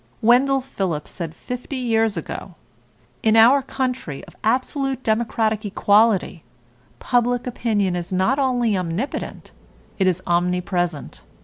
[0.23, 2.55] Wendell Phillips said fifty years ago:
[3.21, 6.43] "In our country of absolute democratic equality,
[6.97, 9.51] public opinion is not only omnipotent,
[9.99, 11.21] it is omnipresent.